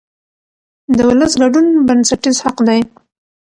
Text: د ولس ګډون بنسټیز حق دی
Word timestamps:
د 0.95 0.97
ولس 1.09 1.33
ګډون 1.41 1.67
بنسټیز 1.87 2.37
حق 2.45 2.57
دی 2.67 2.81